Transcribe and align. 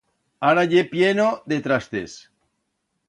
Ara 0.51 0.63
ye 0.71 0.81
plleno 0.93 1.27
de 1.51 1.59
trastes. 1.67 2.13